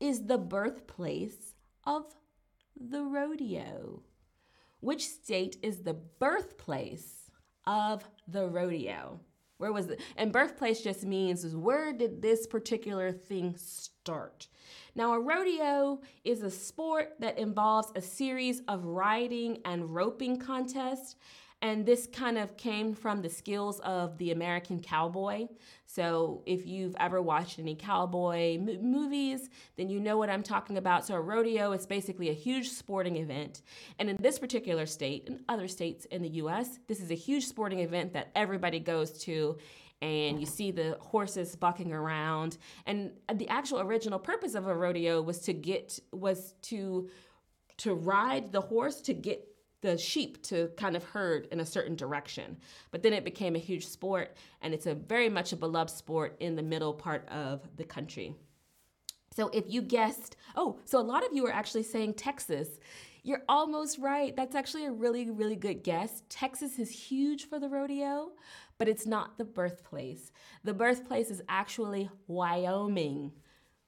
is 0.00 0.26
the 0.26 0.38
birthplace 0.38 1.54
of 1.84 2.14
the 2.76 3.02
rodeo? 3.02 4.02
Which 4.80 5.06
state 5.06 5.56
is 5.62 5.82
the 5.82 5.94
birthplace 5.94 7.30
of 7.66 8.04
the 8.26 8.48
rodeo? 8.48 9.20
Where 9.58 9.72
was 9.72 9.90
it? 9.90 10.00
And 10.16 10.32
birthplace 10.32 10.80
just 10.80 11.04
means 11.04 11.44
is 11.44 11.54
where 11.54 11.92
did 11.92 12.22
this 12.22 12.46
particular 12.46 13.12
thing 13.12 13.54
start? 13.58 14.48
Now, 14.94 15.12
a 15.12 15.20
rodeo 15.20 16.00
is 16.24 16.42
a 16.42 16.50
sport 16.50 17.16
that 17.20 17.38
involves 17.38 17.92
a 17.94 18.00
series 18.00 18.62
of 18.68 18.86
riding 18.86 19.58
and 19.66 19.94
roping 19.94 20.38
contests 20.38 21.16
and 21.62 21.84
this 21.84 22.06
kind 22.06 22.38
of 22.38 22.56
came 22.56 22.94
from 22.94 23.20
the 23.20 23.28
skills 23.28 23.80
of 23.80 24.16
the 24.18 24.30
American 24.30 24.80
cowboy. 24.80 25.48
So, 25.84 26.42
if 26.46 26.66
you've 26.66 26.96
ever 26.98 27.20
watched 27.20 27.58
any 27.58 27.74
cowboy 27.74 28.54
m- 28.54 28.90
movies, 28.90 29.50
then 29.76 29.90
you 29.90 30.00
know 30.00 30.16
what 30.16 30.30
I'm 30.30 30.42
talking 30.42 30.78
about. 30.78 31.06
So, 31.06 31.14
a 31.14 31.20
rodeo 31.20 31.72
is 31.72 31.86
basically 31.86 32.30
a 32.30 32.34
huge 32.34 32.70
sporting 32.70 33.16
event. 33.16 33.62
And 33.98 34.08
in 34.08 34.16
this 34.20 34.38
particular 34.38 34.86
state, 34.86 35.28
and 35.28 35.40
other 35.48 35.68
states 35.68 36.06
in 36.06 36.22
the 36.22 36.30
US, 36.44 36.78
this 36.86 37.00
is 37.00 37.10
a 37.10 37.14
huge 37.14 37.46
sporting 37.46 37.80
event 37.80 38.14
that 38.14 38.30
everybody 38.34 38.80
goes 38.80 39.10
to 39.24 39.58
and 40.02 40.40
you 40.40 40.46
see 40.46 40.70
the 40.70 40.96
horses 41.00 41.54
bucking 41.56 41.92
around 41.92 42.56
and 42.86 43.10
the 43.34 43.46
actual 43.50 43.80
original 43.80 44.18
purpose 44.18 44.54
of 44.54 44.66
a 44.66 44.74
rodeo 44.74 45.20
was 45.20 45.40
to 45.40 45.52
get 45.52 45.98
was 46.10 46.54
to 46.62 47.10
to 47.76 47.94
ride 47.94 48.52
the 48.52 48.60
horse 48.60 49.00
to 49.02 49.14
get 49.14 49.49
the 49.80 49.96
sheep 49.96 50.42
to 50.44 50.68
kind 50.76 50.96
of 50.96 51.04
herd 51.04 51.48
in 51.50 51.60
a 51.60 51.66
certain 51.66 51.96
direction. 51.96 52.56
But 52.90 53.02
then 53.02 53.12
it 53.12 53.24
became 53.24 53.56
a 53.56 53.60
huge 53.60 53.86
sport, 53.86 54.36
and 54.60 54.74
it's 54.74 54.86
a 54.86 54.94
very 54.94 55.28
much 55.28 55.52
a 55.52 55.56
beloved 55.56 55.90
sport 55.90 56.36
in 56.40 56.56
the 56.56 56.62
middle 56.62 56.92
part 56.92 57.28
of 57.28 57.68
the 57.76 57.84
country. 57.84 58.34
So 59.32 59.48
if 59.54 59.64
you 59.68 59.80
guessed, 59.80 60.36
oh, 60.56 60.78
so 60.84 60.98
a 60.98 61.02
lot 61.02 61.24
of 61.24 61.32
you 61.32 61.46
are 61.46 61.52
actually 61.52 61.84
saying 61.84 62.14
Texas. 62.14 62.80
You're 63.22 63.42
almost 63.48 63.98
right. 63.98 64.34
That's 64.34 64.54
actually 64.54 64.86
a 64.86 64.92
really, 64.92 65.30
really 65.30 65.56
good 65.56 65.84
guess. 65.84 66.22
Texas 66.28 66.78
is 66.78 66.90
huge 66.90 67.48
for 67.48 67.58
the 67.58 67.68
rodeo, 67.68 68.32
but 68.78 68.88
it's 68.88 69.06
not 69.06 69.38
the 69.38 69.44
birthplace. 69.44 70.32
The 70.64 70.74
birthplace 70.74 71.30
is 71.30 71.42
actually 71.48 72.10
Wyoming. 72.26 73.32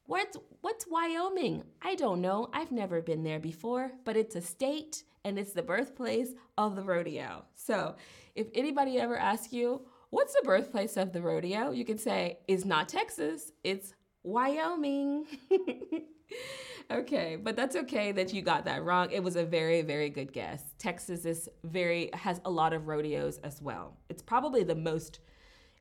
What's 0.05 0.37
what's 0.61 0.87
Wyoming? 0.89 1.65
I 1.81 1.95
don't 1.95 2.21
know. 2.21 2.51
I've 2.53 2.73
never 2.73 3.01
been 3.01 3.23
there 3.23 3.41
before, 3.41 3.93
but 4.05 4.17
it's 4.17 4.37
a 4.37 4.41
state 4.43 5.05
and 5.25 5.39
it's 5.39 5.53
the 5.53 5.63
birthplace 5.63 6.35
of 6.59 6.77
the 6.77 6.83
rodeo. 6.83 7.45
So, 7.55 7.97
if 8.35 8.49
anybody 8.55 8.99
ever 8.99 9.17
asks 9.17 9.53
you, 9.53 9.87
"What's 10.11 10.35
the 10.35 10.43
birthplace 10.45 10.97
of 10.97 11.13
the 11.13 11.23
rodeo?" 11.23 11.71
you 11.71 11.85
can 11.85 11.99
say, 11.99 12.39
"It's 12.49 12.65
not 12.65 12.89
Texas, 12.89 13.53
it's 13.63 13.95
Wyoming." 14.23 15.27
okay, 16.91 17.37
but 17.37 17.57
that's 17.57 17.77
okay 17.77 18.13
that 18.13 18.33
you 18.33 18.43
got 18.43 18.65
that 18.65 18.85
wrong. 18.85 19.11
It 19.11 19.23
was 19.23 19.37
a 19.37 19.45
very, 19.45 19.83
very 19.83 20.11
good 20.11 20.33
guess. 20.33 20.63
Texas 20.79 21.25
is 21.25 21.49
very 21.65 22.11
has 22.15 22.41
a 22.45 22.51
lot 22.51 22.73
of 22.73 22.87
rodeos 22.87 23.39
as 23.39 23.61
well. 23.63 23.97
It's 24.09 24.23
probably 24.23 24.63
the 24.65 24.75
most 24.75 25.21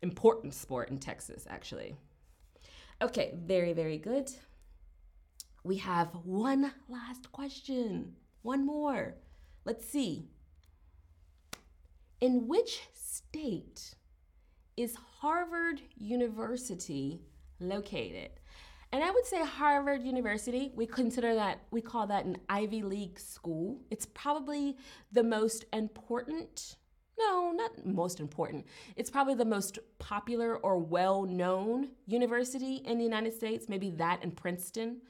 important 0.01 0.53
sport 0.53 0.89
in 0.89 0.97
Texas, 0.97 1.45
actually. 1.49 1.95
Okay, 3.01 3.33
very, 3.35 3.73
very 3.73 3.97
good. 3.97 4.31
We 5.63 5.77
have 5.77 6.09
one 6.23 6.71
last 6.89 7.31
question. 7.31 8.13
One 8.41 8.65
more. 8.65 9.15
Let's 9.63 9.85
see. 9.85 10.29
In 12.19 12.47
which 12.47 12.81
state 12.93 13.95
is 14.75 14.95
Harvard 15.19 15.81
University 15.95 17.21
located? 17.59 18.31
And 18.91 19.03
I 19.03 19.11
would 19.11 19.25
say 19.25 19.45
Harvard 19.45 20.03
University, 20.03 20.71
we 20.75 20.85
consider 20.85 21.33
that, 21.35 21.61
we 21.71 21.81
call 21.81 22.07
that 22.07 22.25
an 22.25 22.37
Ivy 22.49 22.81
League 22.81 23.19
school. 23.19 23.79
It's 23.89 24.05
probably 24.05 24.77
the 25.11 25.23
most 25.23 25.65
important, 25.71 26.75
no, 27.27 27.51
not 27.51 27.85
most 27.85 28.19
important. 28.19 28.65
It's 28.95 29.09
probably 29.09 29.35
the 29.35 29.45
most 29.45 29.79
popular 29.99 30.57
or 30.57 30.77
well 30.77 31.23
known 31.23 31.89
university 32.07 32.77
in 32.85 32.97
the 32.97 33.03
United 33.03 33.33
States, 33.33 33.67
maybe 33.69 33.91
that 33.91 34.19
and 34.23 34.35
Princeton. 34.35 35.01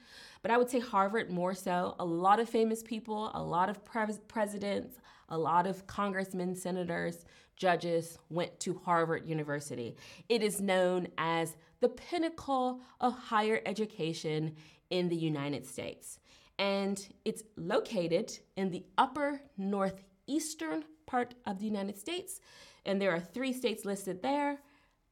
But 0.42 0.50
I 0.50 0.58
would 0.58 0.70
say 0.70 0.80
Harvard 0.80 1.30
more 1.30 1.54
so. 1.54 1.94
A 1.98 2.04
lot 2.04 2.40
of 2.40 2.48
famous 2.48 2.82
people, 2.82 3.30
a 3.34 3.42
lot 3.42 3.68
of 3.68 3.84
pres- 3.84 4.20
presidents, 4.28 4.96
a 5.28 5.38
lot 5.38 5.66
of 5.66 5.86
congressmen, 5.86 6.54
senators, 6.54 7.24
judges 7.56 8.18
went 8.28 8.58
to 8.60 8.80
Harvard 8.84 9.26
University. 9.26 9.94
It 10.28 10.42
is 10.42 10.60
known 10.60 11.08
as 11.16 11.56
the 11.80 11.88
pinnacle 11.88 12.80
of 13.00 13.12
higher 13.16 13.60
education 13.66 14.56
in 14.90 15.08
the 15.08 15.16
United 15.16 15.66
States. 15.66 16.18
And 16.58 17.06
it's 17.24 17.42
located 17.56 18.36
in 18.56 18.70
the 18.70 18.84
upper 18.98 19.40
northeastern 19.56 20.84
part 21.06 21.34
of 21.46 21.58
the 21.58 21.64
United 21.64 21.98
States. 21.98 22.40
And 22.84 23.00
there 23.00 23.12
are 23.12 23.20
three 23.20 23.52
states 23.52 23.84
listed 23.84 24.22
there 24.22 24.58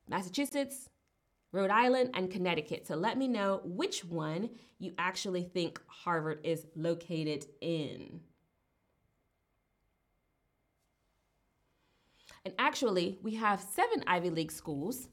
Massachusetts, 0.09 0.88
Rhode 1.52 1.70
Island, 1.70 2.11
and 2.14 2.30
Connecticut. 2.30 2.87
So 2.87 2.97
let 2.97 3.16
me 3.16 3.28
know 3.28 3.61
which 3.64 4.04
one 4.04 4.50
you 4.78 4.92
actually 4.99 5.44
think 5.44 5.80
Harvard 5.87 6.40
is 6.44 6.66
located 6.75 7.47
in. 7.61 8.20
And 12.44 12.54
actually, 12.59 13.18
we 13.23 13.35
have 13.35 13.61
seven 13.61 14.02
Ivy 14.06 14.30
League 14.30 14.52
schools 14.52 15.09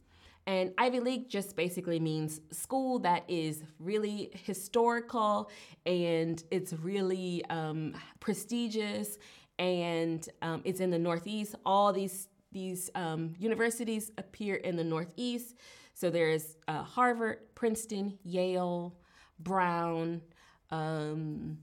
and 0.47 0.73
Ivy 0.77 1.01
League 1.01 1.29
just 1.29 1.57
basically 1.57 1.99
means 1.99 2.39
school 2.51 2.99
that 2.99 3.25
is 3.27 3.63
really 3.79 4.31
historical 4.45 5.51
and 5.85 6.41
it's 6.51 6.71
really 6.71 7.43
um, 7.49 7.93
prestigious 8.21 9.17
and 9.59 10.27
um, 10.41 10.61
it's 10.63 10.79
in 10.79 10.89
the 10.89 10.99
Northeast. 10.99 11.55
All 11.65 11.91
these 11.93 12.27
these 12.51 12.89
um, 12.95 13.35
universities 13.37 14.11
appear 14.17 14.55
in 14.55 14.75
the 14.75 14.83
Northeast. 14.83 15.55
So 15.93 16.09
there's 16.09 16.55
uh, 16.67 16.83
Harvard, 16.83 17.39
Princeton, 17.55 18.17
Yale, 18.23 18.95
Brown, 19.39 20.21
um, 20.71 21.57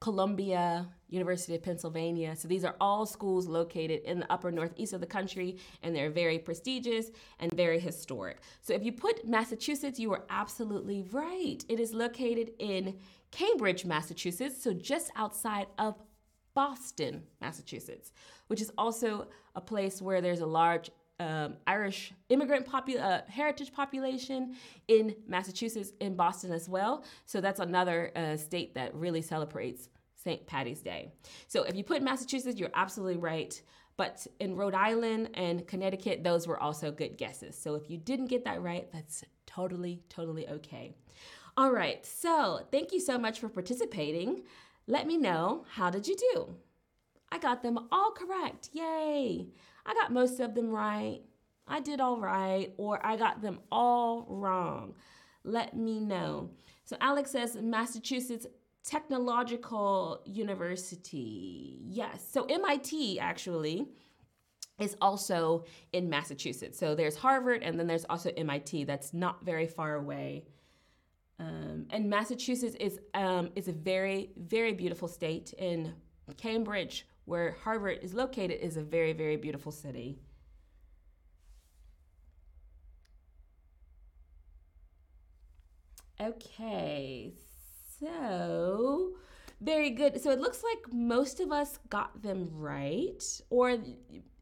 Columbia, 0.00 0.88
University 1.08 1.54
of 1.54 1.62
Pennsylvania. 1.62 2.34
So 2.36 2.48
these 2.48 2.64
are 2.64 2.76
all 2.80 3.04
schools 3.04 3.46
located 3.46 4.00
in 4.04 4.20
the 4.20 4.32
upper 4.32 4.50
northeast 4.50 4.92
of 4.92 5.00
the 5.00 5.06
country, 5.06 5.58
and 5.82 5.94
they're 5.94 6.10
very 6.10 6.38
prestigious 6.38 7.10
and 7.38 7.52
very 7.52 7.78
historic. 7.78 8.38
So 8.62 8.72
if 8.72 8.82
you 8.82 8.92
put 8.92 9.26
Massachusetts, 9.26 9.98
you 9.98 10.12
are 10.12 10.24
absolutely 10.30 11.02
right. 11.10 11.62
It 11.68 11.80
is 11.80 11.92
located 11.92 12.52
in 12.58 12.96
Cambridge, 13.30 13.84
Massachusetts, 13.84 14.62
so 14.62 14.72
just 14.72 15.10
outside 15.16 15.66
of 15.78 15.96
Boston, 16.54 17.22
Massachusetts, 17.40 18.12
which 18.48 18.60
is 18.60 18.70
also 18.76 19.28
a 19.54 19.60
place 19.60 20.02
where 20.02 20.20
there's 20.20 20.40
a 20.40 20.46
large 20.46 20.90
um, 21.20 21.56
Irish 21.66 22.12
immigrant 22.30 22.66
popu- 22.66 23.00
uh, 23.00 23.20
heritage 23.28 23.72
population 23.72 24.56
in 24.88 25.14
Massachusetts, 25.26 25.92
in 26.00 26.16
Boston 26.16 26.50
as 26.50 26.68
well. 26.68 27.04
So 27.26 27.40
that's 27.40 27.60
another 27.60 28.10
uh, 28.16 28.36
state 28.36 28.74
that 28.74 28.94
really 28.94 29.20
celebrates 29.20 29.90
St. 30.14 30.46
Patty's 30.46 30.80
Day. 30.80 31.12
So 31.46 31.62
if 31.64 31.76
you 31.76 31.84
put 31.84 32.02
Massachusetts, 32.02 32.58
you're 32.58 32.70
absolutely 32.74 33.18
right. 33.18 33.60
But 33.96 34.26
in 34.38 34.56
Rhode 34.56 34.74
Island 34.74 35.30
and 35.34 35.66
Connecticut, 35.66 36.24
those 36.24 36.46
were 36.46 36.58
also 36.58 36.90
good 36.90 37.18
guesses. 37.18 37.54
So 37.56 37.74
if 37.74 37.90
you 37.90 37.98
didn't 37.98 38.26
get 38.26 38.44
that 38.44 38.62
right, 38.62 38.90
that's 38.90 39.22
totally, 39.46 40.02
totally 40.08 40.48
okay. 40.48 40.94
All 41.56 41.70
right, 41.70 42.04
so 42.06 42.60
thank 42.72 42.92
you 42.92 43.00
so 43.00 43.18
much 43.18 43.40
for 43.40 43.50
participating. 43.50 44.44
Let 44.90 45.06
me 45.06 45.18
know 45.18 45.64
how 45.70 45.88
did 45.88 46.08
you 46.08 46.16
do? 46.16 46.56
I 47.30 47.38
got 47.38 47.62
them 47.62 47.78
all 47.92 48.10
correct. 48.10 48.70
Yay! 48.72 49.46
I 49.86 49.94
got 49.94 50.12
most 50.12 50.40
of 50.40 50.56
them 50.56 50.68
right. 50.68 51.20
I 51.68 51.78
did 51.78 52.00
all 52.00 52.18
right, 52.18 52.74
or 52.76 52.98
I 53.06 53.16
got 53.16 53.40
them 53.40 53.60
all 53.70 54.26
wrong. 54.28 54.94
Let 55.44 55.76
me 55.76 56.00
know. 56.00 56.50
So 56.82 56.96
Alex 57.00 57.30
says 57.30 57.56
Massachusetts 57.62 58.48
Technological 58.82 60.22
University. 60.26 61.78
Yes. 61.84 62.26
So 62.28 62.46
MIT 62.46 63.20
actually 63.20 63.86
is 64.80 64.96
also 65.00 65.66
in 65.92 66.10
Massachusetts. 66.10 66.80
So 66.80 66.96
there's 66.96 67.14
Harvard 67.14 67.62
and 67.62 67.78
then 67.78 67.86
there's 67.86 68.06
also 68.06 68.32
MIT 68.36 68.84
that's 68.84 69.14
not 69.14 69.44
very 69.44 69.68
far 69.68 69.94
away. 69.94 70.46
Um, 71.40 71.86
and 71.90 72.10
Massachusetts 72.10 72.76
is 72.78 73.00
um, 73.14 73.50
is 73.56 73.66
a 73.68 73.72
very 73.72 74.30
very 74.36 74.72
beautiful 74.72 75.08
state. 75.08 75.52
In 75.58 75.94
Cambridge 76.36 77.06
where 77.30 77.56
Harvard 77.62 78.00
is 78.02 78.12
located, 78.12 78.58
is 78.60 78.76
a 78.76 78.82
very, 78.82 79.12
very 79.12 79.36
beautiful 79.36 79.70
city. 79.70 80.18
Okay, 86.20 87.32
so 88.00 89.12
very 89.60 89.90
good. 89.90 90.20
So 90.20 90.30
it 90.32 90.40
looks 90.40 90.62
like 90.62 90.92
most 90.92 91.38
of 91.38 91.52
us 91.52 91.78
got 91.88 92.20
them 92.20 92.50
right, 92.52 93.22
or 93.48 93.78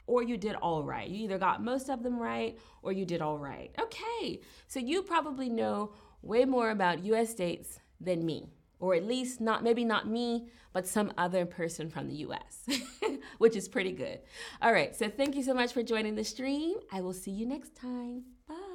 or 0.06 0.22
you 0.22 0.38
did 0.38 0.56
all 0.56 0.82
right. 0.82 1.08
You 1.08 1.24
either 1.24 1.38
got 1.38 1.62
most 1.62 1.90
of 1.90 2.02
them 2.02 2.18
right 2.18 2.58
or 2.82 2.92
you 2.92 3.04
did 3.04 3.20
all 3.20 3.38
right. 3.38 3.70
Okay, 3.78 4.40
so 4.66 4.80
you 4.80 5.02
probably 5.02 5.50
know 5.50 5.92
way 6.22 6.44
more 6.44 6.70
about 6.70 7.04
U.S. 7.04 7.30
states 7.30 7.80
than 8.00 8.24
me 8.24 8.48
or 8.80 8.94
at 8.94 9.04
least 9.04 9.40
not 9.40 9.62
maybe 9.62 9.84
not 9.84 10.08
me, 10.08 10.46
but 10.72 10.86
some 10.86 11.12
other 11.18 11.44
person 11.46 11.90
from 11.90 12.08
the 12.08 12.14
US, 12.16 12.66
which 13.38 13.56
is 13.56 13.68
pretty 13.68 13.92
good. 13.92 14.20
All 14.62 14.72
right, 14.72 14.94
so 14.94 15.08
thank 15.08 15.34
you 15.34 15.42
so 15.42 15.54
much 15.54 15.72
for 15.72 15.82
joining 15.82 16.14
the 16.14 16.24
stream. 16.24 16.76
I 16.92 17.00
will 17.00 17.12
see 17.12 17.30
you 17.30 17.46
next 17.46 17.74
time. 17.74 18.24
Bye. 18.48 18.67